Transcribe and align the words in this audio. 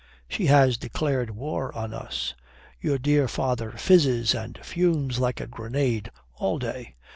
"She 0.27 0.47
has 0.47 0.77
declared 0.79 1.29
war 1.29 1.71
on 1.75 1.93
us. 1.93 2.33
Your 2.79 2.97
dear 2.97 3.27
father 3.27 3.73
fizzes 3.73 4.33
and 4.33 4.57
fumes 4.65 5.19
like 5.19 5.39
a 5.39 5.45
grenade 5.45 6.09
all 6.33 6.57
day. 6.57 6.95